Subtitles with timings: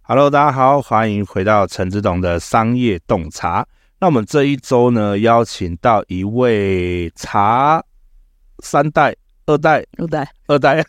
[0.00, 3.66] Hello，大家好，欢迎回到陈志董的商业洞察。
[4.00, 7.84] 那我们这一周呢，邀请到一位茶
[8.60, 10.82] 三代、二代、二代、二代，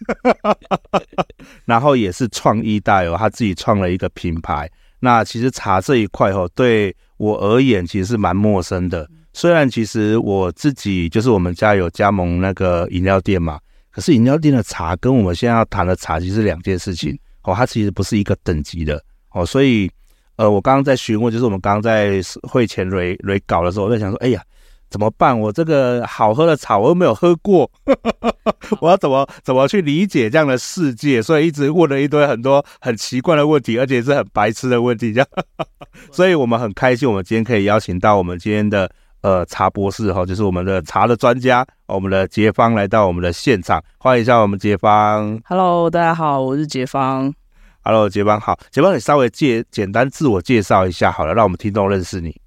[1.66, 4.72] 然后也是创一代哦，他自己创了一个品牌。
[5.02, 9.10] 那其实茶这一块哦，对我而言其实是蛮陌生的。
[9.34, 13.60] 虽然其实我自己就是我们家有加盟那个饮料店嘛。
[13.96, 19.90] 可是饮料店的茶跟我们现在要谈的茶其实是两件事情哦，它其实不是一个等级的哦，所以
[20.36, 24.44] 呃，我刚刚在询问，就是我们刚刚在会前蕊蕊稿的时候，我在想说，哎呀，
[24.90, 25.40] 怎么办？
[25.40, 27.72] 我这个好喝的茶我又没有喝过，
[28.82, 31.22] 我要怎么怎么去理解这样的世界？
[31.22, 35.28] 所以一直问了一堆很多很奇怪的问题，而且是很白痴的问题，这样，
[36.12, 38.92] 所以我们很开心，我们今天可以邀请到我们今天的。
[39.26, 45.42] 呃，茶博士哈，就是我们的茶的专家，我们的杰方来到我们的现场，欢迎一下我们杰方。
[45.46, 47.34] Hello，大家好，我是杰方。
[47.82, 52.40] Hello，杰芳好，杰芳你稍微介简单自我介绍一下好了，让我们听众认识你。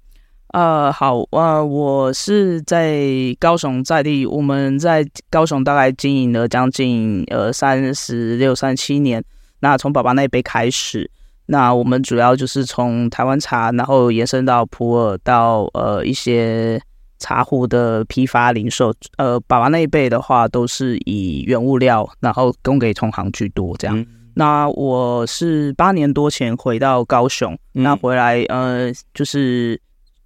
[0.53, 2.97] 呃，好，呃，我是在
[3.41, 9.21] 高雄在地，我们在高雄大概经营了将近呃三十六、三七年，
[9.59, 11.11] 那从爸爸那一辈开始。
[11.51, 16.79] 那我们主要就是从台湾茶，然后延伸到普洱，到呃一些
[17.17, 18.93] 茶壶的批发零售。
[19.17, 23.99] 呃，爸爸那一辈的话，都是以原物料，然后供给同行居多这样。
[23.99, 29.81] 嗯、那我是八年多前回到高雄，嗯、那回来呃就是。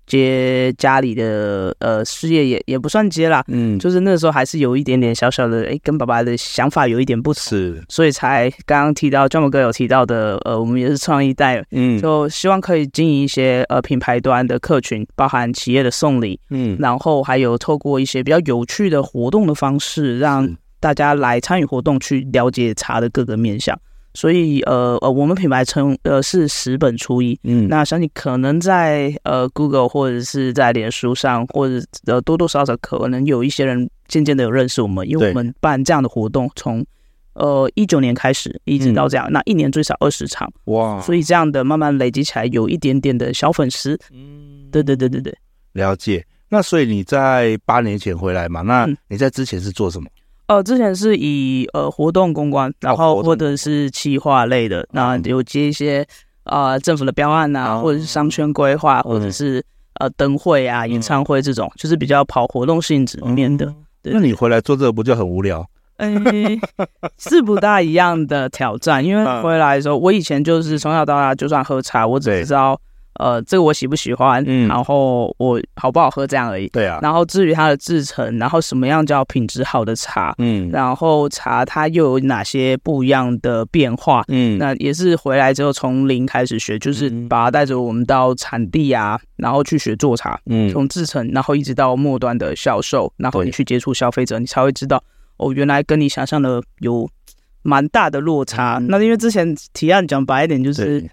[0.05, 20.49] 接家里的呃事业也也不算接啦，嗯，就是那时候还是有一点点小小的哎、欸，跟爸爸的想法有一点不同，是，所以才刚刚提到 John 哥有提到的，呃，我们也是创一代，嗯，就希望可以经营一些呃品牌端的客群，包含企业的送礼，嗯，然后还有透过一些比较有趣的活动的方式，让
[20.79, 23.77] 大家来参与活动，去了解茶的各个面向。
[24.15, 36.85] 所以，呃呃，我们品牌称呃是十本初一，嗯，那相信可能在呃 Google 或者是在脸书上，或者呃多多少少可能有一些人渐渐的有认识我们，因为我们办这样的活动，从
[37.33, 45.35] 呃一九年开始一直到这样，嗯、那一年最少二十场，哇，所以这样的慢慢累积起来，有一点点的小粉丝，嗯，对对对对对，
[45.71, 46.23] 了解。
[46.49, 48.61] 那所以你在八年前回来嘛？
[48.61, 50.07] 那你在之前是做什么？
[50.07, 56.05] 嗯呃，之前是以呃活动公关，然后或者是企划类的，那有接一些
[56.43, 59.63] 啊、呃、政府的标案啊，或者是商圈规划，或者是
[59.99, 63.73] 呃灯会啊、演唱会这种，就是比较跑活动性质里面的。
[64.03, 65.65] 那你回来做这个不就很无聊？
[65.97, 66.11] 哎，
[67.17, 72.79] 是不大一样的挑战，因为回来的时候，我以前就是从小到大就算喝茶，我只知道。
[73.19, 76.99] 呃，这个我喜不喜欢，嗯，然后我好不好喝这样而已，对啊。
[77.01, 95.03] 然后至于它的制程，然后什么样叫品质好的茶，嗯，然后茶它又有哪些不一样的变化，嗯，那也是回来之后从零开始学，就是把它带着我们到产地啊，然后去学做茶，嗯，从制程，然后一直到末端的销售，然后你去接触消费者，你才会知道，
[95.37, 97.07] 哦，原来跟你想象的有
[97.61, 98.79] 蛮大的落差。
[98.87, 101.07] 那因为之前提案讲白一点就是。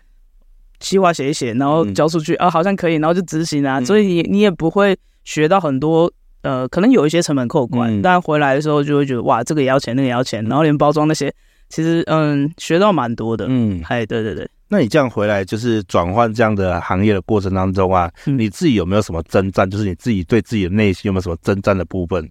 [0.81, 6.11] 计划写一写，然后交出去、嗯、啊，好像可以，然后就执行啊，嗯、所以你你也不会学到很多，
[6.43, 11.33] 呃，可能有一些成本扣关，嗯、但回来的时候就会觉得哇，这个也要钱，那个也要钱，然后连包装那些，
[11.69, 14.49] 其实嗯，学到蛮多的，嗯，哎，对对对。
[14.69, 19.69] 那你这样回来就是转换这样的行业的过程当中啊，嗯、你自己有没有什么征战？
[19.69, 22.31] 就是你自己对自己的内心有没有什么征战的部分？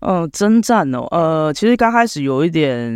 [0.00, 2.90] 嗯，征战哦，呃，其实刚开始有一点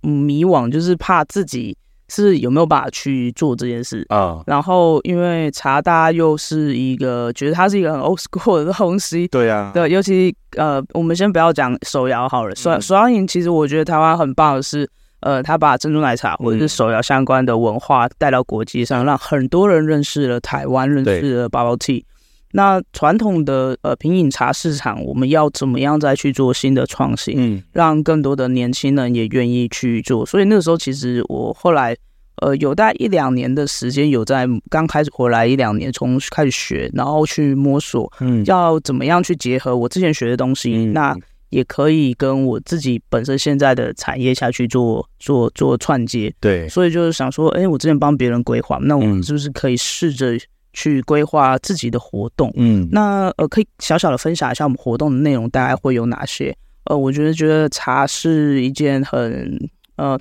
[0.00, 1.76] 迷惘，就是怕自己。
[2.08, 4.04] 是有没有办法去做这件事。
[4.08, 14.88] 啊？Uh, 然后因为茶，大家又是一个觉得它是一个很 old school 的东西，对呀、啊，对，尤其呃，我们先不要讲手摇好了，手手摇饮其实我觉得台湾很棒的是，
[15.20, 22.04] 呃，他把珍珠奶茶或者是手摇相关的文化带到国际上，让很多人认识了台湾，认识了 bubble tea。
[22.52, 27.34] 那传统的呃品饮茶市场，我们要怎么样再去做新的创新？
[27.36, 30.24] 嗯，让更多的年轻人也愿意去做。
[30.24, 31.94] 所以那个时候，其实我后来
[32.40, 41.14] 呃有大概一两年的时间，有在刚开始回来一两年，从开始学，然后去摸索，嗯，要怎么样去结合我之前学的东西，嗯、那
[41.50, 46.34] 也可以跟我自己本身现在的产业下去做做做串接。
[46.40, 50.38] 对，所以就是想说，哎、欸，我之前帮别人规划，那我们是不是可以试着？
[50.78, 56.56] 去规划自己的活动，嗯，那呃，可以小小的分享一下我们活动的内容，大概会有哪些？
[56.84, 59.58] 呃，我觉得觉得茶是一件很
[59.96, 60.16] 呃，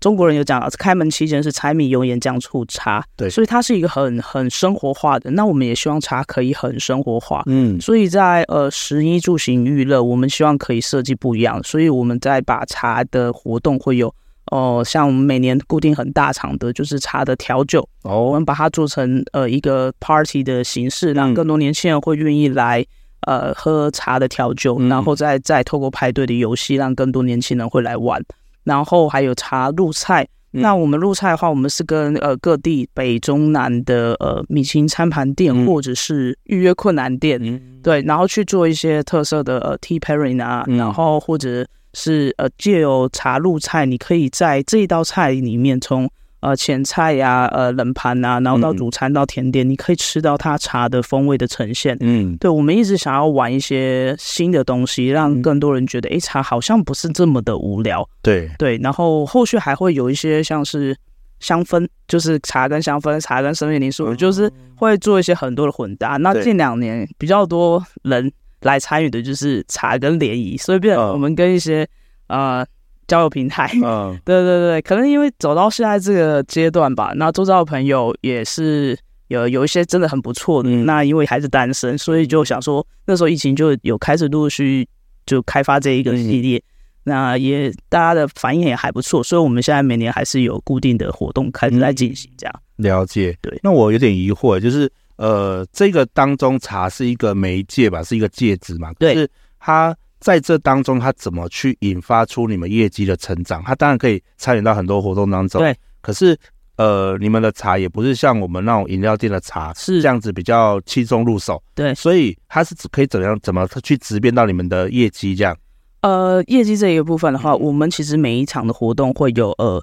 [0.00, 5.30] 中国人有讲，开门期间是柴米油盐酱醋茶，对，所以它是一个很很生活化的。
[5.30, 14.12] 那我们也希望茶可以很生活化，嗯，所以在呃食衣住行娱乐，我们希望可以设计不一样，所以我们在把茶的活动会有。
[14.52, 22.84] 哦，像我们每年固定很大场的，就是茶的调酒哦，我们把它做成呃一个 party 的形式，让更多年轻人会愿意来
[23.26, 28.22] 呃喝茶的调酒，嗯、然后再再透过派对的游戏，让更多年轻人会来玩。
[28.64, 41.66] 然后还有茶入菜，嗯、那我们入菜的话，我们是跟呃各地北中南的呃米其林餐盘店、嗯、或者是预约困难店，嗯、对，然后去做一些特色的呃 tea pairing 啊，嗯、然后或者。
[41.94, 46.10] 是呃，借由茶入菜，你可以在这一道菜里面，从
[46.40, 51.96] 呃前菜呀、啊、呃冷盘啊，然后到主餐到甜点，嗯、你可以吃到它茶的风味的呈现。
[52.00, 58.08] 嗯，对，我们一直想要玩一些新的东西，让更多人觉得，哎、嗯，茶好像不是这么的无聊。
[58.22, 60.96] 对对，然后后续还会有一些像是
[61.40, 66.16] 香氛，就是茶跟香氛、茶跟生命灵数，嗯、就是会做一些很多的混搭。
[66.16, 68.32] 那近两年比较多人。
[68.62, 71.86] 来参与的就是茶跟联谊，所以变我们跟一些
[72.28, 72.66] 啊、呃、
[73.06, 78.96] 交友平台，嗯， 对对对，可能因为走到现在这个阶段吧，那周遭的朋友也是
[79.28, 84.88] 有有一些真的很不错的，嗯、那因为还是单身，所以就想说那时候疫情就有开始陆续
[85.26, 86.62] 就开发这一个系列，嗯、
[87.04, 92.54] 那也大家的反应也还不错，所以我们现在每年还是有固定的活动开始在进行这样。
[92.76, 94.90] 了解，对，那我有点疑惑，就是。
[95.22, 98.92] 呃，这个当中茶是一个媒介吧，是一个介质嘛。
[98.94, 99.14] 对。
[99.14, 99.30] 可是
[99.60, 103.62] 它在这当中，它怎么去引发出你们业绩的成长？
[103.64, 105.60] 它当然可以参与到很多活动当中。
[105.60, 105.72] 对。
[106.00, 106.36] 可是，
[106.74, 111.62] 呃，你们的茶也不是像我们那种饮料店的茶是这样子比较轻松入手。
[111.72, 111.94] 对。
[111.94, 115.56] 所以它是可以怎样怎么去直变到你们的业绩这样？
[116.00, 119.80] 呃，业绩这一个部分的话，我们其实每一场的活动会有呃。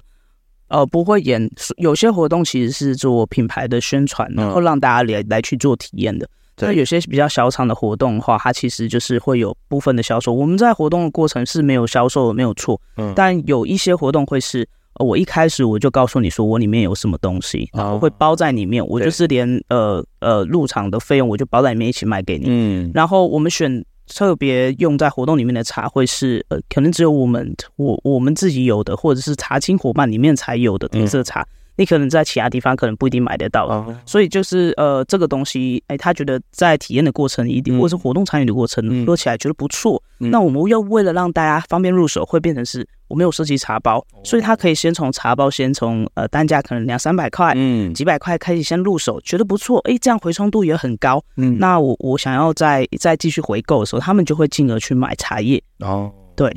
[0.70, 6.26] 呃，不会演，有些活动其实是做品牌的宣传，然后让大家来来去做体验的。
[6.58, 10.32] 那、嗯、有些比较小场的活动的话，它其实就是会有部分的销售。
[10.32, 12.80] 我们在活动的过程是没有销售的，没有错。
[12.96, 22.44] 嗯，但有一些活动会是，呃、我一开始我就告诉你说我里面有什么东西，然后会包在里面，我就是连呃呃入场的费用我就包在里面一起卖给你。
[22.48, 23.84] 嗯，然后我们选。
[24.14, 31.42] 特别用在活动里面的茶会是呃，可能只有我们我我们自己有的，或者是茶青伙伴里面才有的特色茶。
[31.42, 31.46] 嗯
[31.76, 40.02] 你可能在其他地方可能不一定买得到，嗯、所以就是呃这个东西，哎，他觉得在体验的过程一定，或者是活动参与的过程，喝、嗯、起来觉得不错。
[40.18, 51.22] 嗯、那我们又为了让大家方便入手，会变成是我们有设计茶包，哦、所以他可以先从茶包，先从呃单价可能两三百块，嗯，几百块开始先入手，觉得不错，哎，这样回冲度也很高。
[51.36, 55.62] 嗯，那我我想要再再继续回购的时候，他们就会进而去买茶叶。
[55.78, 56.52] 哦，对。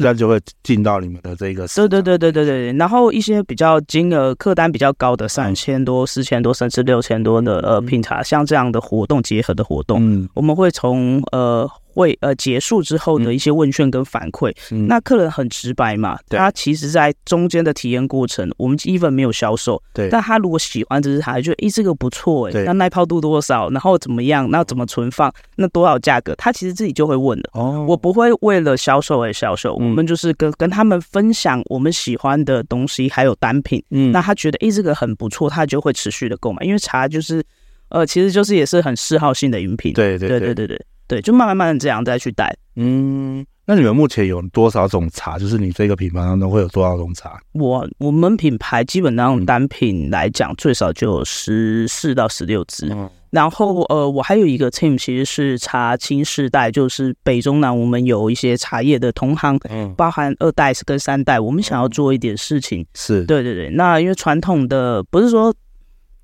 [0.00, 11.70] 自然就会进到你们的这个，对对对对对对，然后一些比较金额客单比较高的三千多、四千多甚至六千多的呃品茶，像这样的活动结合的活动，嗯，我们会从呃。
[12.00, 16.38] 会呃结束之后的一些问卷跟反馈，嗯、那客人很直白嘛，对。
[16.38, 22.64] 他其实在中间的体验过程，我们 even 没有销售，对，但他如果喜欢这支茶，就诶这个不错诶，对。
[22.64, 27.50] 那耐泡度多少，然后怎么样，那怎么存放，那多少价格，他其实自己就会问了。
[27.52, 37.44] 哦，我不会为了销售而销售，嗯、我们就是跟跟他们分享我们喜欢的东西，还有单品，嗯，那他觉得诶这个很不错，他就会持续的购买，因为茶就是
[37.90, 40.54] 呃其实就是也是很嗜好性的饮品，对对对对。
[40.54, 40.86] 对对。
[41.10, 42.56] 对，就慢慢慢慢这样再去带。
[42.76, 45.36] 嗯，那你们目前有多少种茶？
[45.36, 47.36] 就是你这个品牌当中会有多少种茶？
[47.50, 52.90] 我我们品牌基本上单品来讲，最少就有十四到十六支。
[52.92, 62.86] 嗯、然后呃，我还有一个 team，其实是茶青世代，就是北中南我们有一些茶叶的同行，嗯，包含二代跟三代，我们想要做一点事情。
[62.94, 63.68] 是对对对。
[63.70, 65.52] 那因为传统的不是说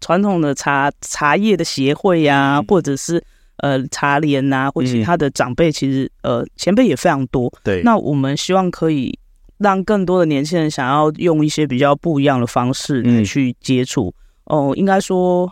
[0.00, 3.21] 传统的茶茶叶的协会呀、啊，嗯、或者是。
[3.59, 7.53] 呃，茶联呐，或其他的长辈，其实、嗯、呃前辈也非常多。
[7.65, 9.19] 对，那我们希望可以
[9.59, 14.13] 让更多的年轻人想要用一些比较不一样的方式来去接触。
[14.45, 15.51] 哦、嗯呃，应该说，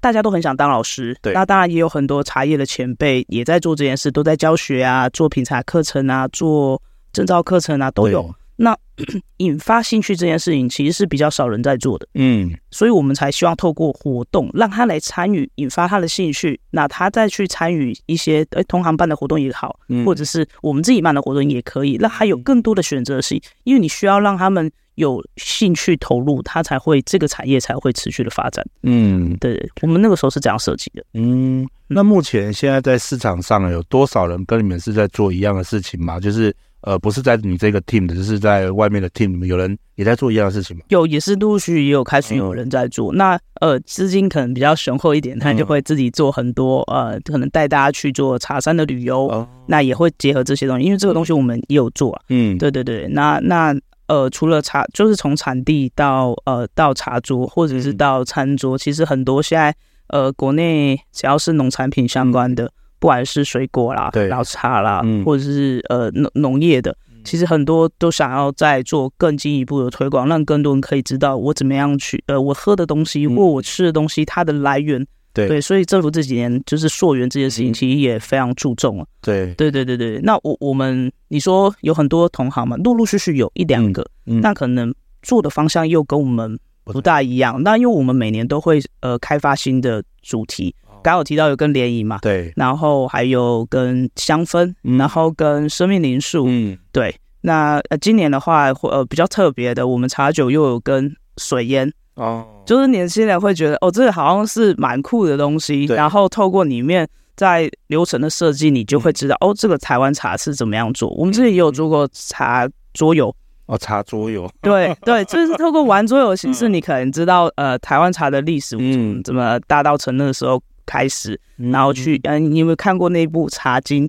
[0.00, 6.80] 大家都很想当老师，对，那当然也有很多茶叶的前辈也在做这件事，都在教学啊，做品茶课程啊，做
[7.12, 8.34] 证照课程啊，都有。
[8.62, 8.76] 那
[9.38, 36.20] 引发兴趣这件事情，其实是比较少人在做的，嗯，所以我们才希望透过活动让他来参与，引发他的兴趣，那他再去参与一些诶同行办的活动也好，嗯，或者是我们自己办的活动也可以，让他有更多的选择性，因为你需要让他们有兴趣投入，他才会这个产业才会持续的发展，嗯，对，我们那个时候是这样设计的，嗯，那目前现在在市场上有多少人跟你们是在做一样的事情吗？
[36.20, 36.54] 就是。
[36.82, 40.82] 呃，不是在你这个 team 的，就是在外面的 team 里面，有人也在做一样的事情吗？
[40.88, 43.12] 有，也是陆陆续续也有开始有人在做。
[43.12, 52.22] 嗯、那呃，资金可能比较雄厚一点，他就会自己做很多、嗯、呃，可能带大家去做茶山的旅游、哦，那也会结合这些东西，因为这个东西我们也有做啊。
[52.30, 53.06] 嗯，对对对。
[53.08, 53.74] 那那
[54.06, 59.74] 呃，除了茶，就是从产地到呃到茶桌，或者是到餐桌，嗯、其实很多现在
[60.08, 62.64] 呃国内只要是农产品相关的。
[62.64, 62.70] 嗯
[63.00, 75.04] 不管是水果啦，对，然后茶啦，嗯、或者是呃农农业的，其实很多都想要再做更进一步的推广，让更多人可以知道我怎么样去呃我喝的东西或我吃的东西它的来源。
[75.32, 79.06] 对对，所以政府这几年就是溯源这件事情，其实也非常注重了。
[79.22, 80.18] 对对对对对。
[80.24, 84.92] 那我我们你说有很多同行嘛，陆陆续续有一两个，嗯，那可能
[85.22, 87.62] 做的方向又跟我们不大一样。
[87.62, 90.74] 那因为我们每年都会呃开发新的主题。
[91.02, 97.14] 刚有提到有跟联谊嘛，对，然后还有跟香氛，嗯、然后跟生命灵数，嗯，对。
[97.42, 105.86] 那呃，今年的话，呃，比较特别的，我们茶酒又有跟水烟哦，就是年轻人会觉得哦，这个好像是蛮酷的东西。
[105.86, 111.08] 然后透过里面在流程的设计，你就会知道、嗯、哦，这个台湾茶是怎么样做。
[111.14, 120.62] 我们之前也有做过茶桌游哦，茶桌游，对对，就是透过玩桌游的形式， 你可能知道呃，台湾茶的历史，嗯，怎么大稻埕那个时候。
[120.86, 124.06] 开始，然后去，嗯，你有没有看过那部《茶经》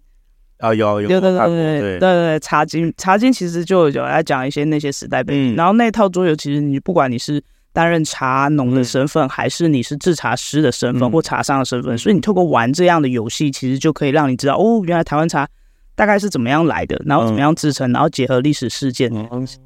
[0.58, 0.74] 啊？
[0.74, 5.56] 有有，对对对对对对，《茶经》《茶经》其实就有来讲一些那些时代背景。
[5.56, 15.48] 然后那套桌游，其实你不管你是担任茶农的身份，还是你是制茶师的身份或茶商的身份，所以你透过玩这样的游戏，其实就可以让你知道，哦，原来台湾茶
[15.96, 19.12] 大概是怎么样来的，然后怎么样制成，然后结合历史事件。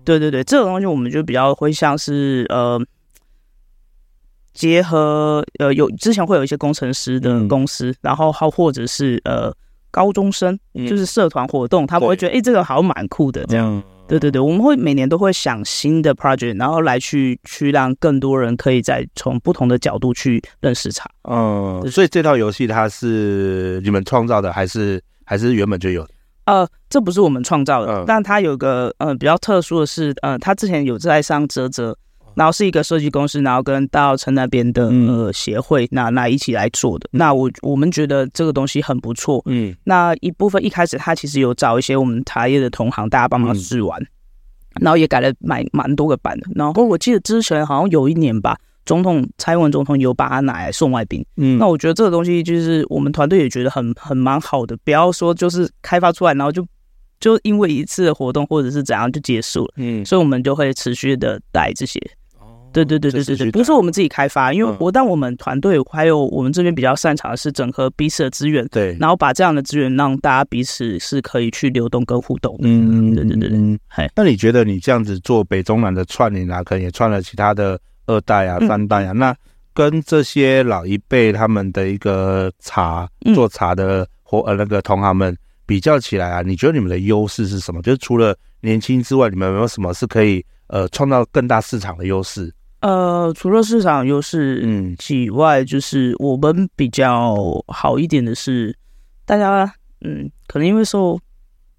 [0.03, 2.81] 对对对，这种东西我们就比较会像是呃。
[4.55, 9.53] 结合呃，有之前会有一些工程师的公司，嗯、然后好或者是呃
[9.91, 13.67] 高中生，嗯、就是社团活动，他们会觉得哎、欸，这个好像蛮酷的这样。
[13.67, 21.05] 嗯、对对对，我们会每年都会想新的 project，然后来去去让更多人可以再从不同的角度去认识它。
[21.29, 26.07] 嗯，所以这套游戏它是你们创造的，还是还是原本就有？
[26.45, 31.93] 呃，这不是我们创造的，嗯、但它有个呃比较特殊的是，呃，它之前有在上啧啧。
[32.35, 37.07] 然后是一个设计公司，然后跟大稻城那边的呃协会，那那一起来做的。
[37.11, 39.41] 那我我们觉得这个东西很不错。
[39.45, 43.99] 嗯，那一部分一开始他其实有找一些我们茶叶的同行，大家帮忙试玩，
[44.81, 46.47] 然后也改了蛮蛮多个版的。
[46.53, 51.25] 然后我记得之前好像有一年吧，总统蔡英文总统有把它拿来送外宾。
[51.37, 56.65] 嗯，那我觉得这个东西就是我们团队也觉得很很蛮好的，不要说就是开发出来，然后就
[57.19, 59.73] 就因为一次的活动或者是怎样就结束了。
[59.77, 61.99] 嗯，所以我们就会持续的带这些。
[62.83, 72.57] 对对对对对对，不是我们自己开发，因为我但我们团队还有我们这边比较擅长的是整合彼此的资源，对，然后把这样的资源让大家彼此是可以去流动跟互动。
[72.61, 73.79] 嗯，对对对对。
[73.87, 79.33] 嘿，那你觉得你这样子做北中南的串联啊，可能也串了其他的二代啊、三代啊，那
[79.73, 85.33] 跟这些老一辈他们的一个茶做茶的或呃那个同行们
[85.65, 87.81] 比较起来啊，你觉得你们的优势是什么？
[87.81, 92.53] 就是除了年轻之外，你们有没有什么是可以呃创造更大市场的优势？
[92.85, 94.95] 呃，除了市场优势嗯。
[95.09, 97.35] 以外，就是我们比较
[97.67, 98.75] 好一点的是，
[99.25, 101.19] 大家嗯，可能因为受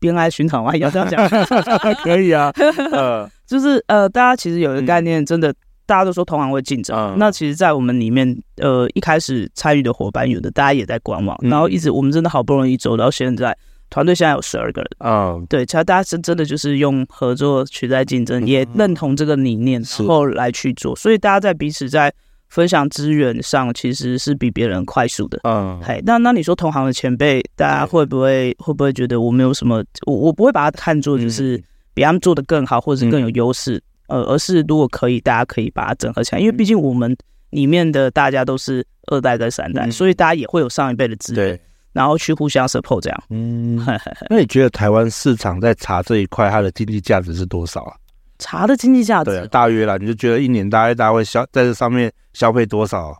[0.00, 1.28] 边爱寻常嘛，要这样讲
[2.02, 2.52] 可以啊，
[2.90, 5.54] 呃， 就是呃，大家其实有一个概念，真的，
[5.86, 13.56] 大家都说同行会竞争，嗯，那其实，在我们里面，呃，一开始参与的伙伴，有的大家也在观望，然后一直我们真的好不容易走到现在。
[13.88, 22.12] 团队现在有十二个人，嗯，对，其实大家是真的就是用合作取代竞争，也认同这个理念，然后来去做，所以大家在彼此在
[22.48, 31.62] 分享资源上，其实是比别人快速的，嗯，嘿，那那你说同行的前辈，大家会不会会不会觉得我没有什么，我我不会把它看作就是
[31.94, 37.16] 比他们做的更好，或者是更有优势，呃，而是如果可以，大家可以把它整合起来，因为毕竟我们
[37.50, 41.58] 里面的大家都是二代跟三代，所以大家也会有上一辈的资源。
[41.96, 43.22] 然后去互相 support 这样。
[43.30, 43.82] 嗯，
[44.28, 47.96] 那你觉得台湾市场在茶这一块，它的经济价值是多少啊？
[48.38, 53.16] 茶的经济价值，对，大约啦，你就觉得一年大概大概会消在这上面消费多少？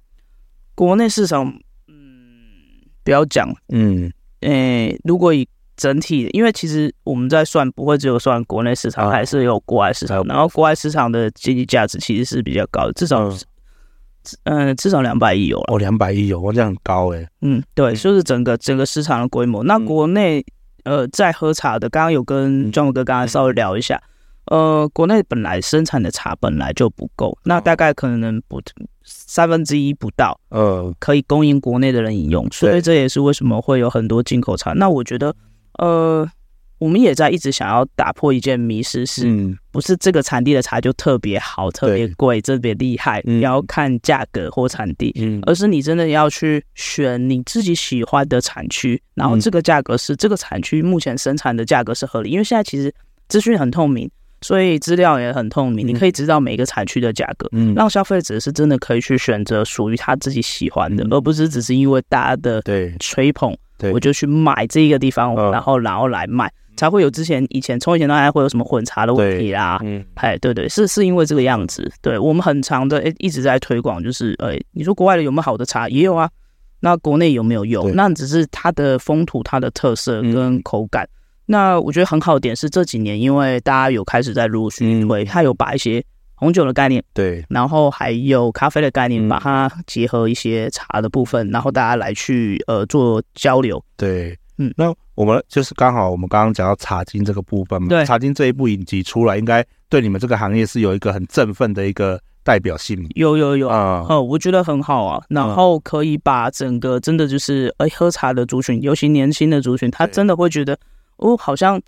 [0.75, 1.47] 国内市场，
[1.89, 1.95] 嗯，
[3.03, 10.23] 不要讲，嗯，诶、欸，如果以整体，因为其实我们在算，不会只有算国内市场，啊还是有国外市场。
[10.25, 13.31] 然后国外市场的经济价值其实是比较高的，至少，
[14.45, 15.75] 嗯、呃，至少两百亿有了。
[15.75, 17.29] 哦，两百亿有，哇，这样很高哎。
[17.43, 19.63] 嗯，对，就是整个整个市场的规模。
[19.65, 20.45] 那国内，
[20.85, 24.03] 呃，在喝茶的，刚刚有跟庄伟哥刚刚稍微聊一下，
[24.47, 28.61] 呃，国内本来生产的茶本来就不够，那大概可能不
[29.05, 34.73] 三分之一不到，呃，可以供应国内的人饮用，所以这也是为什么会有很多进口茶。
[34.73, 35.35] 那我觉得。
[35.79, 36.27] 呃，
[36.79, 43.23] 我们也在一直想要打破一件迷思，是不是这个产地的茶就特别好、特别贵、特别厉害？
[43.25, 45.15] 你要看价格或产地，
[45.47, 52.31] 而是你真的要去选你自己喜欢的产区，然后这个价格是这个产区目前生产的价格是合理。
[52.31, 52.93] 因为现在其实
[53.29, 54.11] 资讯很透明，
[54.43, 62.63] 所以资料也很透明，你可以知道每个产区的价格，让消费者是真的可以去选择属于他自己喜欢的，而不是只是因为大家的
[63.01, 63.57] 吹捧。
[63.79, 69.81] 对，我就去买这一个地方，嗯、然后然后来卖，才会有之前以前从以前到现在会有什么混茶的问题啦。
[69.83, 71.91] 嗯，哎，对对，是是因为这个样子。
[72.01, 75.89] 对，我们很长的诶一直在推广，就是哎，你说国外的有没有好的茶？
[75.89, 76.31] 也有啊。
[76.81, 77.89] 那国内有没有有？
[77.95, 81.05] 那只是它的风土、它的特色跟口感。
[81.05, 81.09] 嗯、
[81.47, 86.05] 那我觉得很好的点是这几年，因为大家有开始在陆续推，它有把一些。
[86.39, 93.83] 红酒的概念，对，然后还有咖啡的概念，把它结合一些茶的部分，然后大家来去呃做交流。
[93.97, 103.05] 对，嗯，那我们就是刚好我们刚刚讲到《茶经》这个部分嘛，对，《茶经》这一部影集出来，应该对你们这个行业是有一个很振奋的一个代表性。
[103.15, 103.69] 有有有。
[103.69, 110.79] 啊，哦，我觉得很好啊，然后可以把整个真的就是哎喝茶的族群，尤其年轻的族群，他真的会觉得
[111.17, 111.81] 哦，好像。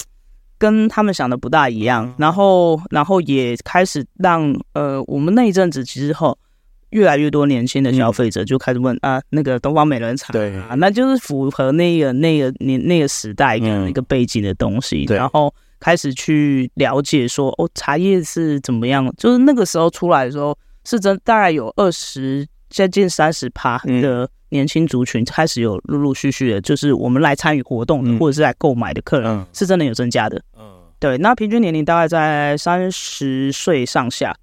[0.61, 6.37] 跟他们想的不大一样，然后，然后也开始让呃，我们那一阵子其实后
[6.91, 10.57] 越来越多年轻的消费者就开始问啊，那个东方美人茶，对。
[10.57, 24.29] 啊，那就是符合那个那个年那个时代跟一个背景的东西，然后开始去了解说哦，茶叶是怎么样，就是那个时候出来的时候是真大概有二十接近三十趴的。
[24.51, 30.43] 年轻族群开始有陆陆续续的，就是我们来参与活动的，或者是来购买的客人，是真的有增加的。
[30.59, 30.65] 嗯，
[30.99, 34.35] 对，那平均年龄大概在三十岁上下，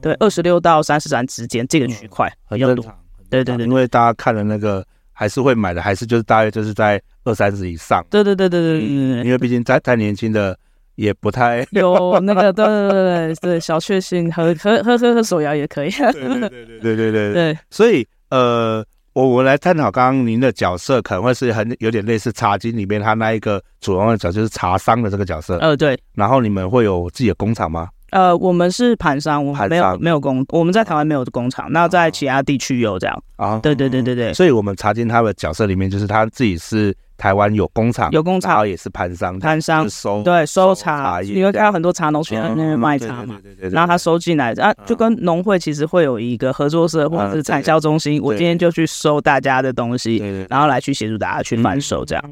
[0.00, 2.84] 对，二十六到三十三之间这个区块比较多。
[3.28, 8.04] 对对对，因为大家看了那个还是会买的，还是就是大约就是在二三十以上。
[8.10, 8.88] 对对对对对，
[9.24, 10.58] 因为毕竟太太年轻的
[10.96, 15.90] 也不太 有那个，对对对对，小确幸喝喝喝喝喝手摇也可以。
[15.90, 18.84] 对对对对对对对，所以呃。
[19.12, 25.56] 我我来探讨刚刚您的角色，可能会是很有点类似《茶经》里面他那一个主要的角色，就是茶商的这个角色。
[25.56, 25.98] 呃，对。
[26.14, 27.88] 然后你们会有自己的工厂吗？
[28.10, 33.22] 呃，我们是盘商，我们没有没有工，我们在台湾没有工厂，那在其他地区有这样。
[33.36, 34.34] 啊，对对对对对。
[34.34, 36.94] 所以我们《查进》他的角色里面，就是他自己是。
[37.20, 43.38] 台湾有工厂，有工厂，然后也是盘商，盘商收对收茶，因为还有很多茶农去那边卖茶嘛，
[43.70, 50.16] 然后他收进来啊，就跟农会其实会有一个合作社或者是产销中心，我今天就去收大家的东西，
[50.48, 52.24] 然后来去协助大家去贩售这样。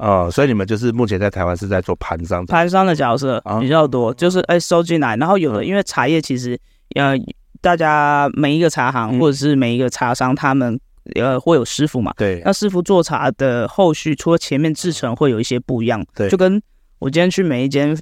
[0.00, 6.58] 哦，所以你们就是目前在台湾是在做盘商，盘商的角色比较多，就是哎收进来，然后有的因为茶叶其实
[6.94, 7.14] 呃
[7.60, 10.80] 大家每一个茶行或者是每一个茶商他们。
[11.16, 12.12] 呃，会有师傅嘛？
[12.16, 16.62] 对，那师傅做茶的后续，除了前面制成会有一些不一样，对，就跟
[16.98, 17.96] 我今天去每一间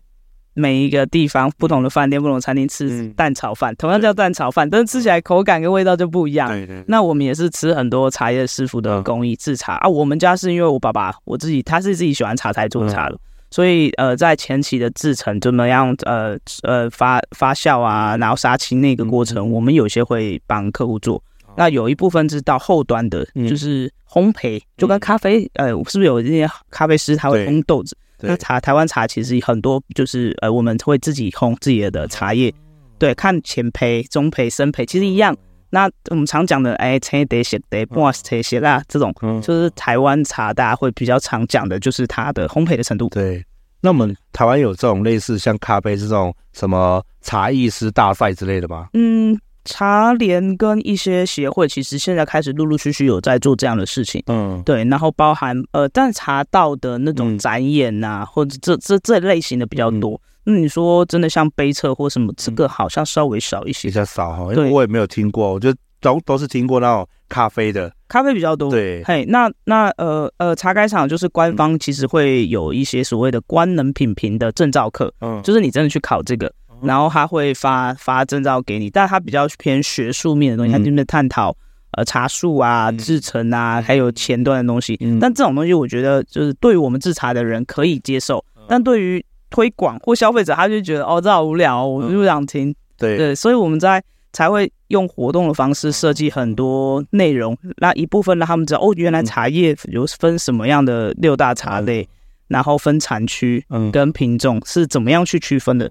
[0.58, 6.48] 每一个地方不同的饭店、不同的餐厅吃蛋炒饭，同样叫蛋炒饭，但是吃起来口感跟味道就不一样。
[6.48, 6.82] 对对。
[6.88, 9.88] 那我们也是吃很多茶叶师傅的工艺制茶啊。
[9.88, 13.16] 我们家是因为我爸爸我自己他是自己喜欢茶才做茶的，
[13.50, 15.94] 所以呃，在前期的制成怎么样？
[16.04, 21.22] 呃呃发发酵啊，然后杀青那个过程，我们有些会帮客户做。
[21.56, 27.96] 那有一部分是到后端的，就是烘焙，就跟咖啡，呃，是不是有这些咖啡师他会烘豆子？
[28.20, 32.52] 那茶台湾茶其实很多，就是呃，我们会自己烘自己的茶叶，
[32.98, 35.36] 对，看浅焙、中焙、深焙，其实一样。
[35.70, 43.08] 那我们常讲的，哎，青得咸得半得咸啦，这种就是台湾茶，大家会比较常讲的，就是它的烘焙的程度。
[43.10, 43.44] 对，
[43.80, 48.88] 那我们台湾有这种类似像咖啡这种什么茶艺师大赛之类的吗？
[48.94, 49.38] 嗯。
[49.68, 60.18] 茶联跟一些协会，其实现在开始陆陆续续有在做这样的事情，嗯，对，然后包含呃，但茶道的那种展演呐、啊，嗯、或者这这这类型的比较多。
[60.44, 68.70] 那、嗯、你说真的像杯测或什么，这个好像稍微少一些，比较少哈，因为我也没有听过，我觉得都都是听过那种咖啡的，咖啡比较多。
[68.70, 76.50] 对，嘿，那那呃呃，茶改厂就是官方其实会有一些所谓的官能品评的证照课，嗯，就是你真的去考这个。
[76.82, 81.54] 然后他会发发证照给你，但他比较偏学术面的东西，他就是探讨
[81.92, 84.96] 呃茶树啊、制程啊，还有前端的东西。
[85.00, 92.70] 嗯、但这种东西，我觉得就是对于我们制茶的人可以接受，嗯、但对于推广或消费者，他就觉得哦，这好无聊，我就不想听。
[92.70, 93.16] 嗯、对。
[93.16, 102.08] 对，所以我们在才会用活动的方式设计很多内容，那一部分让他们知道哦，原来茶叶有分什么样的六大茶类，嗯、
[102.48, 105.90] 然后分产区跟品种是怎么样去区分的。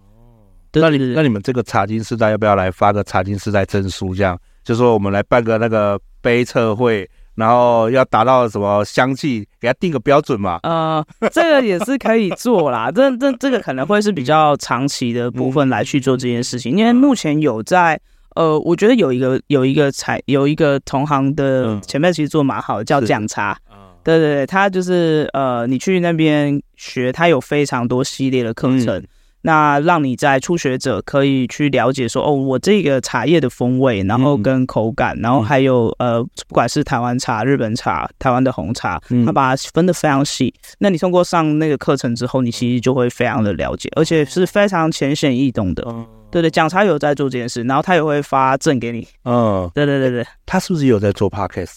[0.73, 4.15] 那你那你们这个茶金时代要不要来发个茶金时代证书？
[4.15, 7.09] 这样就说我们来办个那个杯测会。
[7.37, 10.57] 然后要达到什么香气，给他定个标准嘛？
[10.63, 18.01] 呃，这个也是可以做啦，这这这个可能会是比较长期的部分来去做这件事情，因为目前有在
[18.35, 23.55] 呃，我觉得有一个有一个采有一个同行的前辈其实做蛮好的，叫讲茶，
[24.03, 28.97] 对对对，他就是呃，你去那边学，他有非常多系列的课程。
[28.97, 29.07] 嗯
[29.41, 40.53] 那让你在初学者可以去了解说，哦，我这个茶叶的风味，然后跟口感，然后还有呃，不管是台湾茶、日本茶、台湾的红茶，他把它分得非常细。
[40.79, 45.83] 那你通过上那个课程之后，你其实就会非常的了解，而且是非常浅显易懂的。
[46.29, 49.07] 对对，讲茶有在做这件事，然后他也会发证给你。
[49.23, 51.75] 嗯，对对对对，他是不是有在做 podcast？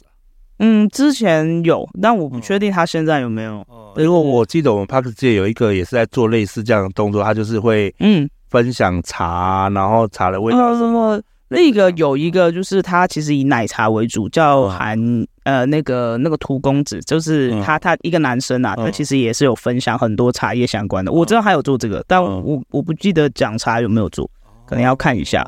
[0.62, 3.66] 嗯，之前有，但我不确定他现在有没有。
[3.96, 11.20] 因为我记得我们 Park 界有一个也是在做类似这样的动作，他就是会嗯分享茶，然后茶的味道什么。
[11.48, 14.98] 那个有一个就是他其实以奶茶为主，叫韩
[15.44, 21.10] 呃那个那个涂公子，就是他他一个男生啊，他其实也是有分享很多茶叶相关的。
[21.10, 24.30] 我知道他有做这个，但我我不记得讲茶有没有做，
[24.66, 25.44] 可能要看一下。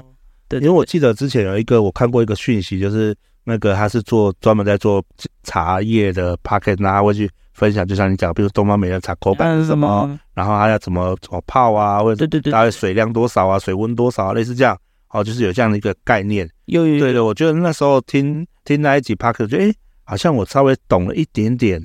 [0.49, 3.15] 对，因为我记得之前有一个我看过一个讯息，就是。
[3.45, 5.05] 那个他是做专门在做
[5.43, 14.79] 茶叶的 packet，那他会去分享，就像你讲，比如东方美人茶口感是什么，然后他要怎么怎么泡啊，或者对对对大概水量多少啊，水温多少啊，类似这样，
[15.11, 16.49] 哦，就是有这样的一个概念。
[16.67, 19.75] 有有对的，我觉得那时候听听那一集 packet，觉得哎，
[20.05, 21.85] 好像我稍微懂了一点点。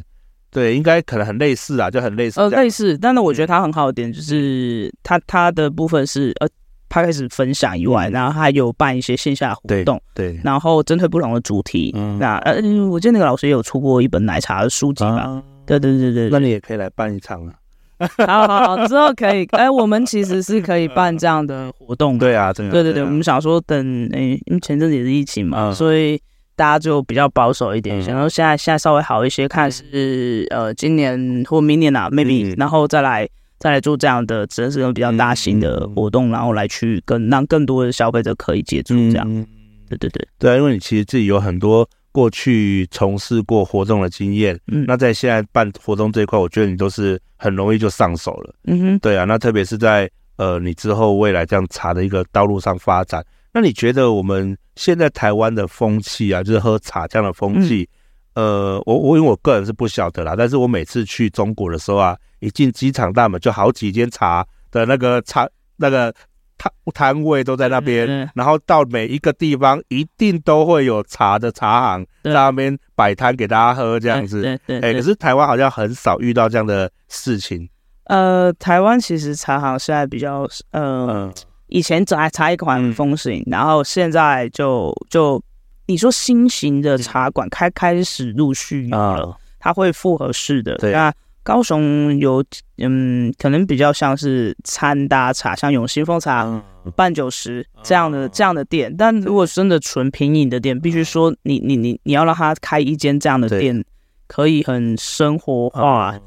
[0.51, 2.39] 对，应该可能很类似啊，就很类似。
[2.39, 6.47] 呃，类似，但是我觉得它很好的点就是它它的部分是呃。
[6.89, 15.15] 他开始分享以外，然后还有办一些线下活动，对，对然后针对不同的主题，嗯，那呃，我记得那个老师也有出过一本奶茶的书籍吧？
[15.17, 17.53] 啊、对对对对，那你也可以来办一场啊！
[18.25, 26.21] 好好好，之后可以，哎，我们其实是可以办这样的活动，对啊，真的，对对对，我们想说等，哎，因为前阵子也是疫情嘛，嗯、所以
[26.55, 33.27] 大家就比较保守一点，嗯、想说现在现在稍微好一些，看是呃今年或明年啊，maybe，、嗯、然后再来。
[33.59, 39.25] 再来做这样的，真是比较大型的活动，嗯、然后来去跟让更多的消费者可以接触这样。
[39.27, 39.45] 嗯、
[39.89, 48.53] 对对对，对啊，因为你其实自己有很多过去从事过活动的经验，嗯，那在现在办活动这一块，我觉得你都是很容易就上手了。
[48.65, 57.96] 嗯哼，对啊，那特别是在呃你之后未来这样茶的一个道路上发展，那你觉得我们现在台湾的风气啊，就是喝茶这样的风气，嗯、
[58.37, 62.15] 呃，我我因为我个人是不晓得啦，但是我每次去中国的时候啊。
[62.39, 66.13] 一进机场大门，就好几间茶的那个茶那个
[66.55, 74.43] 摊摊位都在那边，嗯、然后到每一个地方一定都会有茶的茶行在那边摆摊给大家喝这样子。
[74.43, 77.67] 对对，哎，可是台湾好像很少遇到这样的事情。
[78.03, 81.33] 呃，台湾其实茶行现在比较呃，嗯、
[81.69, 85.41] 以前茶茶艺馆很风行，嗯、然后现在就就
[85.87, 90.75] 你说新型的茶馆开开始陆续有了，嗯、它会复合式的。
[90.75, 90.91] 对。
[90.91, 91.11] 那。
[91.43, 92.43] 高雄有
[92.79, 96.61] 嗯，可能比较像是餐搭茶，像永兴凤茶、
[96.93, 98.93] 半九十这样的这样的店。
[98.97, 103.81] 但如果真的纯品饮的店，必须说你你你你要让他开一间这样的店，
[104.27, 106.19] 可以很生活化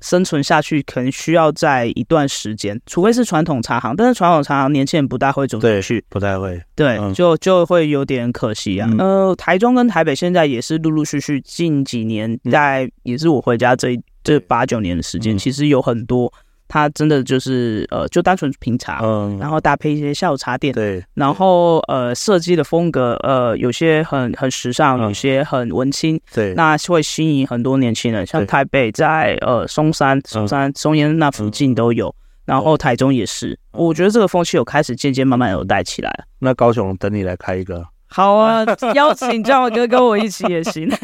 [0.00, 3.94] 生存下去，可能需要在一段时间，除非是传统茶行。
[3.96, 8.88] 但是传统茶行年轻人不大会走进去，不太会，对，就就会有点可惜啊。
[8.98, 13.98] 呃，台中跟台北现在也是陆陆续续近几年在，也是我回家这。
[14.24, 16.30] 这八九年的时间，其实有很多，
[16.68, 28.26] 它真的就是呃，就单纯品茶，嗯，然后搭配一些下午茶点，对，然后呃，设计的风格呃，有些很很时尚，有些很文青，对，那会吸引很多年轻人。
[28.26, 36.26] 像台北在呃松山、松山、松烟那附近都有，然后台中也是，我觉得这个风气有开始渐渐慢慢有带起来。
[36.38, 37.84] 那高雄等你来开一个。
[38.10, 40.88] 好啊，邀请叫我哥跟我一起也行，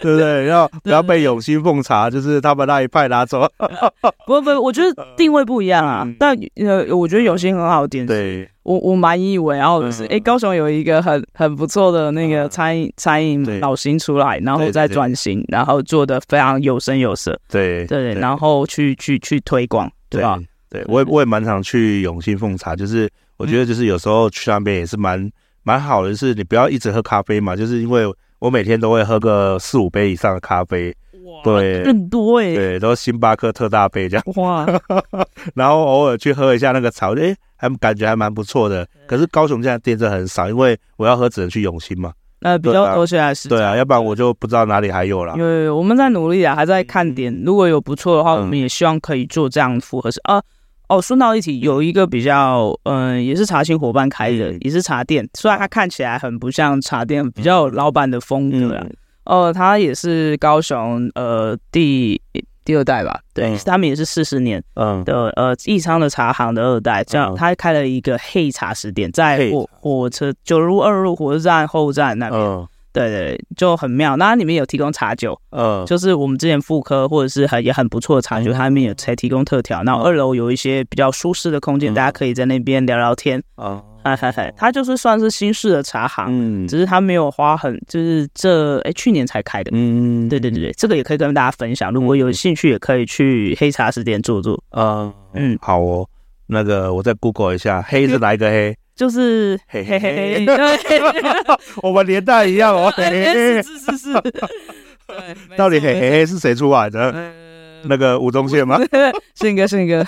[0.00, 0.46] 对不对？
[0.46, 3.46] 要不要被永兴奉茶就是他们那一派拿走？
[4.26, 6.06] 不不，我觉得定位不一样啊。
[6.18, 8.06] 但呃，我觉得永兴很好点。
[8.06, 17.38] 对，我我蛮以为，然后就是哎，高雄有一个很很不错的那个餐饮餐饮老新出来，然后再转型，然后做的非常有声有色。
[17.50, 20.38] 对对，然后去去去推广，对吧？
[20.70, 25.30] 对，我也我也蛮常去永兴奉茶，就是我觉得就是有时候去那边也是蛮。
[25.66, 28.06] 蛮好的，就是你不要一直喝咖啡嘛，就是因为
[28.38, 30.94] 我每天都会喝个四五杯以上的咖啡。
[31.24, 34.24] 哇，对更多哎，对，都是星巴克特大杯这样。
[34.36, 34.64] 哇，
[35.56, 38.86] 然后偶尔去喝一下那个茶，哎，还感觉还蛮不错的。
[39.08, 42.12] 可是高雄现在店真的很少，因为我要喝只能去永兴嘛。
[42.42, 43.48] 呃，比较多现在是。
[43.48, 45.34] 对啊，要不然我就不知道哪里还有了。
[45.36, 47.34] 有有我们在努力啊，还在看点。
[47.44, 50.40] 如果有不错的话，我们也希望可以做这样符合式啊。
[50.88, 55.28] 哦，顺道一提，有一个比较，嗯，也是茶青伙伴开的，也是茶店。
[55.34, 58.86] 虽然它看起来很不像茶店，比较有老板的风格啊。
[59.24, 62.20] 哦，他也是高雄呃第
[62.64, 63.20] 第二代吧？
[63.34, 72.40] 对，他们也是四十年嗯的呃义昌的茶行的二代，这样他开了一个黑茶食店，在火火车九如二路火车站后站那边。
[72.96, 74.16] 对对，就很妙。
[74.16, 79.82] 那它里面有提供茶酒，嗯，就是我们之前妇科或者是很也很不错的茶酒，它里面有才提供特调。
[79.82, 83.42] 然后二楼有一些比较舒适的空间，大家可以在那边聊聊天。
[83.56, 91.92] 啊，嗨嗨嗨，它就是算是新式的茶行，嗯，只是它没有花很，就是这哎去年才开的，嗯，对对对对，这个也可以跟大家分享。
[91.92, 94.58] 如果有兴趣，也可以去黑茶食店坐坐。
[94.70, 96.08] 嗯嗯，好哦，
[96.46, 98.74] 那个我再 Google 一下，黑是哪一个黑？
[98.96, 100.56] 就是嘿嘿嘿， 对，
[101.82, 107.14] 我们年代一样哦， 嘿嘿嘿，是是是，对，到底嘿嘿嘿是谁出来的？
[107.88, 108.80] 那个吴宗宪吗？
[109.34, 109.54] 宪。
[109.54, 110.04] 哥，宪哥，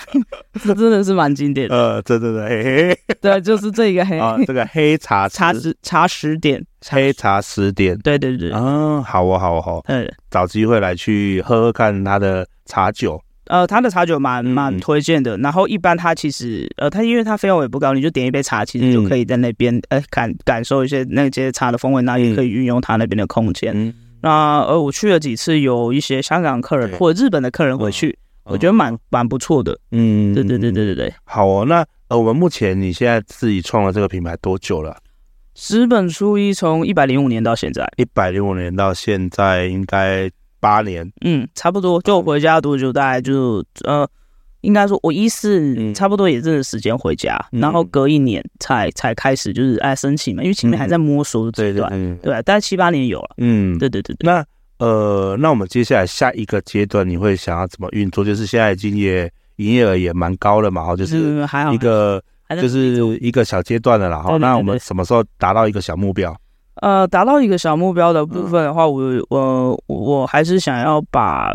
[0.65, 1.75] 这真的是蛮经典的。
[1.75, 13.21] 呃，对对对，嘿嘿，对，就是这一个黑啊，这个黑茶茶十茶十点，黑茶十点，对对对，嗯，好哦，好哦，好，嗯，找机会来去喝喝看他的茶酒。
[13.49, 23.73] 呃，他的茶酒蛮蛮推荐的，然后一般他其实呃，他因为他费用也不高，你就点一杯茶，其实就可以在那边呃感感受一些那些茶的风味，那也可以运用他那边的空间。
[23.75, 28.09] 嗯、那呃，我去了几次，有一些香港客人或者日本的客人回去，
[28.45, 29.75] 嗯、我觉得蛮蛮不错的。
[29.89, 31.13] 嗯，对对对对对对。
[31.23, 34.95] 好哦，那呃，我们目前你现在自己创了这个品牌多久了？
[35.55, 40.29] 十本初一从一百零五年到现在，一百零五年到现在应该。
[40.59, 42.01] 八年，嗯，差不多。
[42.01, 42.91] 就回家多久？
[42.91, 44.07] 大概就呃，
[44.61, 52.41] 应该说，我一四差不多也这个时间回家，嗯、然后隔一年才才开始就是哎申请嘛，因为前面还在摸索阶段，嗯、对吧？
[52.41, 54.25] 大概七八年有了，嗯，对对对对。
[54.25, 54.45] 那
[54.79, 58.23] 呃，那我们接下来下一个阶段，你会想要怎么运作？
[58.23, 62.21] 就是现在已经也营业额也蛮高了嘛，哈，就是一个
[62.61, 64.37] 就是一个小阶段的了啦，哈。
[64.37, 66.35] 那我们什么时候达到一个小目标？
[66.81, 71.53] 呃，达到一个小目标的部分的话，我我我还是想要把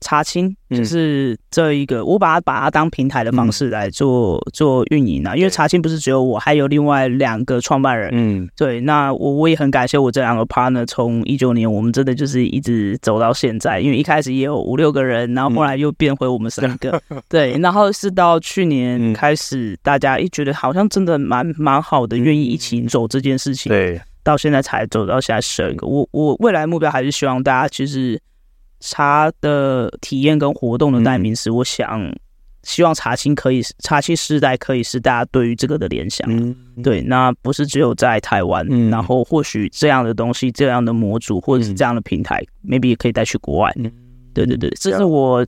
[0.00, 5.36] 查清，就是这一个，我把它把它当平台的方式来做做运营啊。
[5.36, 8.10] 因为查清不是只有我，还有另外两个创办人。
[8.12, 13.78] 嗯，对，那我我也很感谢我这两个 partner，从一九年我们真的就是一直走到现在。
[13.78, 17.00] 因为一开始也有五六个人，然后后来又变回我们三个。
[17.30, 23.70] 对，然后是到去年开始，大家一觉得好像真的蛮蛮好的，愿意一起走这件事情。
[23.70, 24.00] 对。
[24.22, 28.20] 到现在才走到现在十二个，我我未来目标还是希望大家其实
[28.80, 32.12] 茶的体验跟活动的代名词，我想
[32.62, 43.90] 希望茶青可以茶青时代可以是大家对于这个的联想，嗯、对，那不是只有在台湾，嗯、然后或许这样的东西、这样的模组或者是这样的平台、嗯、，maybe 也可以带去国外，嗯、
[44.32, 45.44] 对对对，这是我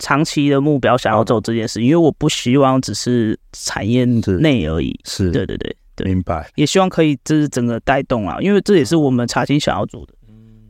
[0.00, 5.76] 长期的目标，想要做这件事，因为我不希望只是产业内而已，是，对对对。
[5.96, 10.12] 对，明白，也希望可以这是整个带动啊，因为这也是我们茶青想要做的。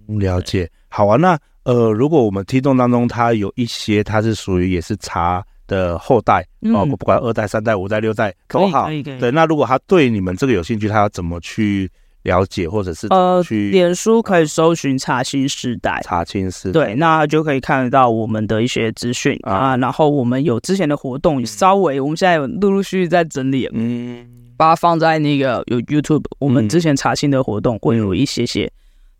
[0.09, 0.71] 嗯，了解。
[0.89, 8.89] 好啊，那呃，如果我们听众当中他有一些他是属于也是茶的后代、嗯、哦，不管二代、三代、五代、六代都好。
[9.19, 11.91] 对，那如果他对你们这个有兴趣，他要怎么去
[12.23, 19.77] 了解，或者是呃，去脸书可以搜寻茶青世代，茶青世代，对，那就可以看得到我们的一些资讯啊，啊。
[19.77, 24.25] 然后我们有之前的活动，稍微我们现在有陆陆续续在整理，嗯。
[24.57, 28.71] 把它放在那个有 YouTube，我们之前查新的活动会有一些些，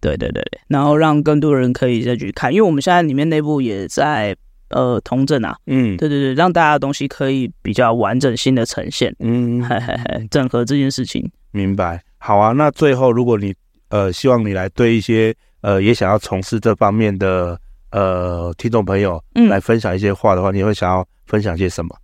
[0.01, 4.37] 对对对，然后让更多人可以再去看，因为我们现在里面内部也在
[4.71, 12.03] 呃通证啊，嗯，对对对，让大家的东西可以比较完整性的呈现，嗯，嘿嘿嘿，整合这件事情，明白。
[12.19, 13.55] 好啊，那最后如果你
[13.91, 17.59] 呃希望你来对一些呃也想要从事这方面的
[17.91, 21.95] 呃听众朋友来分享一些话的话，嗯、你会想要分享些什么？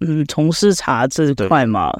[0.00, 1.92] 嗯，从事茶这块嘛。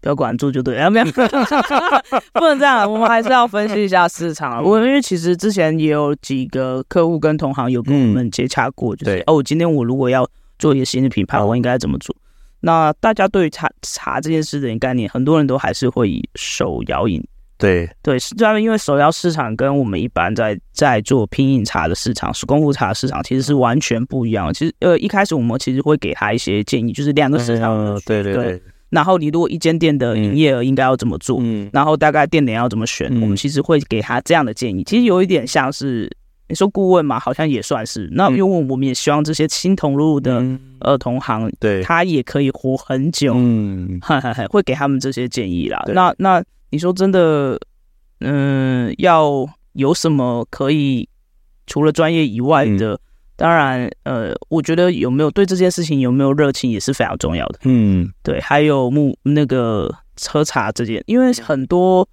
[0.00, 1.06] 不要管住就对了， 没有，
[2.32, 4.62] 不能这样，我们还是要分析一下市场。
[4.62, 10.26] 我因为其实之前也有几个客户跟同行有跟我们接洽过，就是哦，今天我如果要
[10.58, 12.14] 做一个新的品牌，我应该怎么做？
[12.60, 17.22] 那大家对于茶茶这件事的概念，很多人都还是会以手摇饮。
[17.58, 24.52] 对对，是这样，因为手摇市场跟我们一般在在做拼饮茶的市场，手工壶茶市场其实是完全不一样的。
[24.54, 28.00] 其实呃，一开始我们其实会给他一些建议，就是两个市场。
[28.06, 28.62] 对对对。
[28.90, 34.82] 然后你如果一间店的营业额应该要怎么做，嗯然后大概店点要怎么选，嗯我们其实会给他这样的建议。
[34.84, 36.10] 其实有一点像是
[36.48, 38.08] 你说顾问嘛，好像也算是。
[38.12, 45.82] 那因为我们也希望这些新同路的嗯呃同行，对，他也可以活很久，嗯哈，会给他们这些建议啦。
[45.94, 47.58] 那那你说真的，
[48.20, 51.08] 嗯、要有什么可以
[51.66, 52.98] 除了专业以外的？
[53.40, 57.60] 当然，呃，我觉得有没有对这件事情有没有热情也是非常重要的。
[57.62, 59.90] 嗯对，还有目那个
[60.28, 62.06] 喝茶这件，因为很多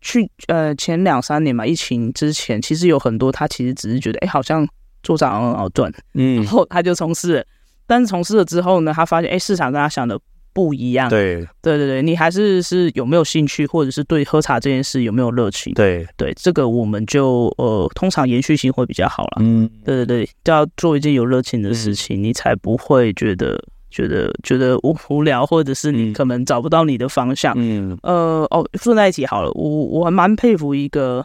[0.00, 4.64] 去呃前两三年嘛，疫情之前，其实有很多他其实只是觉得，哎，好像
[5.02, 7.44] 做账很好赚，嗯然，后他就从事了。
[7.84, 10.16] 但是从事了之后呢，他发现，哎，市场跟他想的
[10.52, 11.08] 不一样。
[11.08, 15.72] 对对对对，你还是是有没有兴趣，或者是对喝茶这件事有没有热情？
[15.74, 19.38] 对，对，这个我们就呃，通常延续性会比较好了。
[19.40, 27.54] 嗯对对对，就要做一件有热情的事情，你才不会觉得觉得觉得无无聊，或者是你嗯可能找不到你的方向。
[27.56, 31.24] 嗯呃，哦，顺带一提好了，我我还蛮佩服一个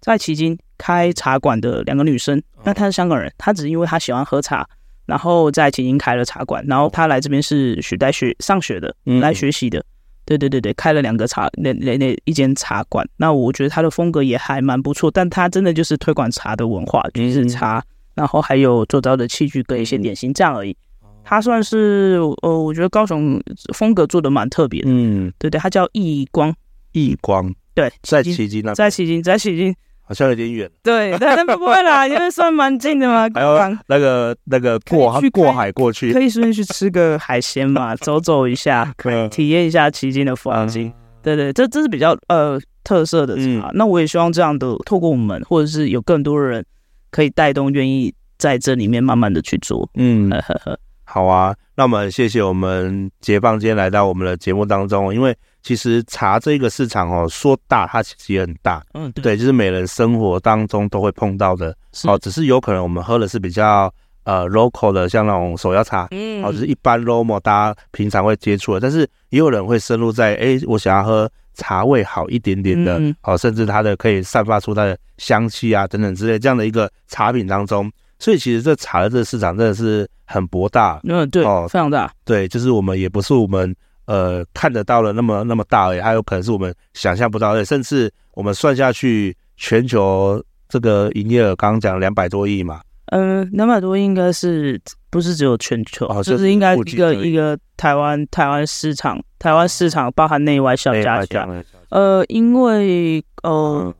[0.00, 4.68] 在迄今开茶馆的两个女生，那她是香港人，她只是因为她喜欢喝茶，
[5.08, 9.84] 然后在旗津开了茶馆，然后他来这边是学在学上学的，嗯来学习的。
[10.26, 17.82] 对对对对，开了两个茶那那那一间茶馆，那我觉得他的风格也还蛮不错，但他真的就是推广茶的文化，就是茶，
[18.14, 20.76] 然后还有做到的器具跟一些点心这样而已。
[21.24, 23.42] 他算是呃，我觉得高雄
[23.74, 24.88] 风格做的蛮特别的。
[24.90, 26.54] 嗯，对对，他叫易光，
[26.92, 27.54] 易光。
[27.74, 29.74] 对，在旗津旗津那，在旗津，在旗津，
[30.08, 36.14] 好像有点远，对，但但不会啦， 因为算蛮近的嘛，还有那个那个过去过海过去。
[36.14, 40.90] 可，以顺便去吃个海鲜嘛， 走走一下，可以体验一下奇经的风景。
[41.22, 43.42] 对对，这这是比较呃特色的茶。
[43.42, 43.70] 嗯。
[43.74, 46.64] 那我也希望这样的，透过我们，或者是有更多人
[47.10, 49.90] 可以带动，愿意在这里面慢慢的去做。
[49.94, 50.30] 嗯。
[50.30, 55.36] 呵，呵呵，好啊，那我们谢谢我们解放今天来到我们的节目当中，因为
[55.68, 63.92] 其实茶这个市场哦，说大它其实也很大，嗯，对，对，就是每人生活当中都会碰到的，哦，只是有可能我们喝的是比较
[64.24, 66.42] 呃 local 的，像那种手摇茶，嗯。
[66.42, 73.14] 哦，就是一般 local 大家平常会接触的，但是也有人会深入在，哎，我想要喝茶味好一点点的，嗯。
[73.24, 82.10] 哦，甚至它的可以散发出它的香气啊等等之类这样的一个茶品当中，所以其实这茶的这个市场真的是很博大，嗯，对，哦非常大。
[82.24, 83.76] 对，就是我们也不是我们
[84.08, 92.80] 呃看得到的那么那么大而已，还有可能是我们想象不到的，甚至我们算下去，全球这个营业额刚刚讲两百多亿嘛，
[93.12, 101.46] 嗯，两百多应该是不是只有全球，哦就是是应该一个一个台湾台湾市场，台湾市场包含内外小哎加起来。
[101.90, 103.94] 呃，因为呃、嗯。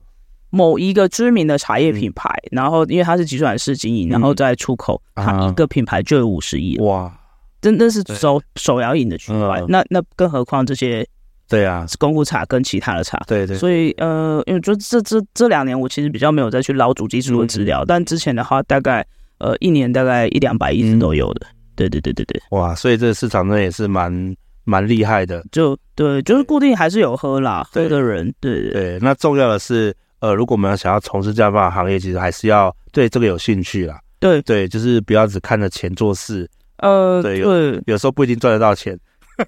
[0.51, 5.23] 某一个知名的茶叶品牌，然后因为它是集团式经营，然后再出口，啊。
[5.27, 7.13] 它一个品牌就有五十亿，哇，
[7.61, 9.61] 真的是手手摇饮的区块。
[9.61, 11.07] 嗯那那更何况这些
[11.49, 13.19] 对啊，功夫茶跟其他的茶。
[13.27, 19.05] 对对，所以呃，因为就这这这两年，我其实比较没有再去捞主基础的资料，但之前的话，大概
[19.39, 21.47] 呃一年大概一两百亿是都有的。
[21.75, 34.43] 对对对对对，哇，所以这个市场呢也是蛮蛮厉害的，就对，就是固定还是有喝啦，喝的人，对对对，对，那重要的是，呃，如果我们要想要从事这样的行业，其实还是要对这个有兴趣啦，对。
[34.43, 38.99] 对，就是不要只看着钱做事，呃对有有时候不一定赚得到钱，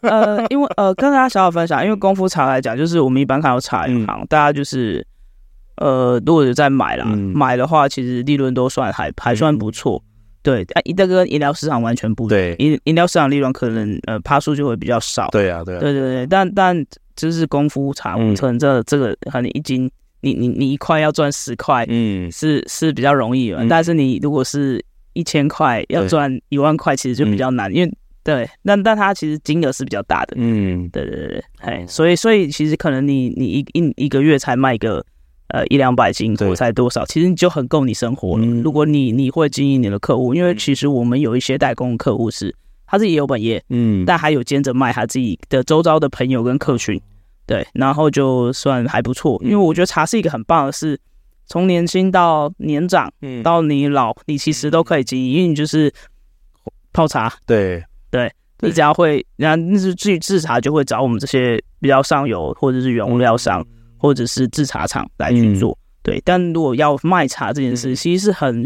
[0.02, 5.06] 呃，因为呃跟大家小小分享，因为功夫茶来讲，就是我们一般看到茶饮行，大家就是
[5.76, 7.32] 呃如果有在买啦，嗯。
[7.34, 10.02] 买的话其实利润都算还还算不错。
[10.42, 15.28] 对，啊，这个跟饮料市场完全不对饮饮料市场利润可能呃趴数就会比较少。
[15.28, 18.34] 对啊，对啊，对对对，但但就是功夫茶，嗯。
[18.34, 19.90] 可能这这个可能一斤，
[20.22, 23.58] 你你你一块要赚十块，嗯，是是比较容易的。
[23.58, 23.68] 嗯。
[23.68, 27.92] 但是你如果是一千块要赚一万块，其实就比较难，因为
[28.22, 30.34] 对，那但它其实金额是比较大的。
[30.36, 31.84] 嗯，对对对对，哎、哦。
[31.88, 35.04] 所以所以其实可能你你一一一个月才卖个
[35.48, 38.44] 呃一两百斤，才多少，其实你就很够你生活了。
[38.44, 38.62] 嗯。
[38.62, 42.54] 如果你你会经营你的客户，因为其实我们有一些代工客户是
[42.86, 47.00] 他自己也有本业，嗯，但还有兼着卖他自己的周遭的朋友跟客群，
[47.46, 49.40] 对，然后就算还不错。
[49.42, 51.00] 因为我觉得茶是一个很棒的事，
[51.50, 55.92] 从年轻到年长嗯到你老，你其实都可以经营，因为你就是
[56.92, 57.32] 泡茶。
[57.44, 63.66] 对，对你只要会，然后那是至于制茶，就会找我们这些比较上游或者是原物料商，
[63.98, 65.76] 或者是制茶厂来去做。
[66.04, 68.64] 对，但如果要卖茶这件事，其实是很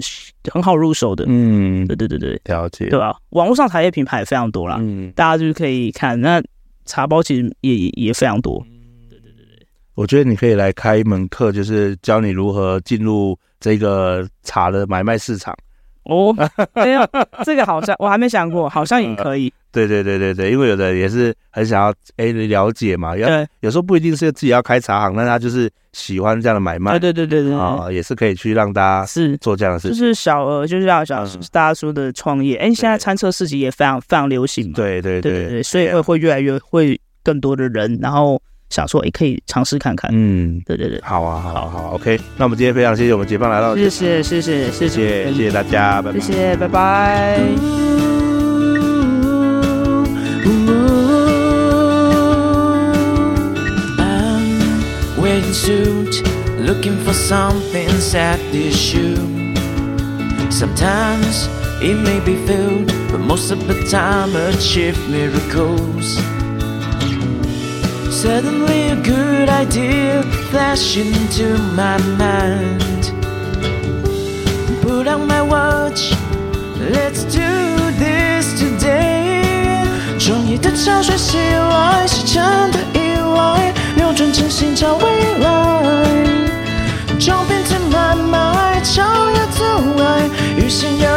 [0.52, 1.24] 很好入手的。
[1.26, 3.16] 嗯，对对对对，了解，对吧？
[3.30, 6.20] 网络上茶叶品牌也非常多啦，嗯，大家就是可以看。
[6.20, 6.42] 那
[6.84, 8.62] 茶包其实也也也非常多。
[9.94, 15.56] 我觉得你可以来开一门课，就是教你如何进入这个茶的买卖市场。
[16.04, 16.34] 哦，
[16.74, 17.00] 没有，
[17.44, 19.50] 这个好像我还没想过，好像也可 以。
[19.72, 23.46] 对对对对对，因为有的人也是很想要哎了解嘛，要对。
[23.60, 27.58] 有时候不一定是自己要开茶行，但他就是喜欢这样的买卖，对对对对对。
[27.58, 29.36] 啊，也是可以去让大家是。
[29.38, 32.56] 做这样的事情，就是小额，就是要小大家说的创业。
[32.56, 35.20] 哎，现在餐车市集也非常非常流行嘛，对对。
[35.20, 38.40] 对对对，所以会会越来越会更多的人，然后
[38.74, 47.38] 想说也可以尝试看看，嗯，对对对，好啊好啊好，OK，那我们今天非常谢谢我们杰放来到，谢谢谢谢谢谢谢谢大家，拜拜，谢谢拜拜。
[55.54, 56.20] suit,
[56.58, 59.14] looking for something sad issue.
[60.50, 61.46] Sometimes
[61.80, 66.18] it may be filled, but most of the time achieve miracles.
[68.13, 73.13] Suddenly a good idea flashed into my mind.
[74.81, 76.11] Put on my watch,
[76.91, 77.41] let's do
[77.97, 79.85] this today.
[80.19, 83.73] 创业的潮水袭来，是真的意外。
[83.95, 85.03] 扭转真心找未
[85.39, 86.03] 来，
[87.19, 89.63] 将变成买卖，超越阻
[90.01, 91.09] 碍，与信仰